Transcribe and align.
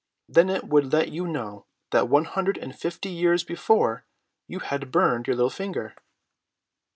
Then 0.27 0.49
it 0.49 0.63
would 0.63 0.91
let 0.91 1.11
you 1.11 1.27
know 1.27 1.67
that 1.91 2.09
one 2.09 2.25
hundred 2.25 2.57
and 2.57 2.75
fifty 2.75 3.09
years 3.09 3.43
before 3.43 4.03
you 4.47 4.57
had 4.57 4.91
burned 4.91 5.27
your 5.27 5.35
little 5.35 5.51
finger." 5.51 5.93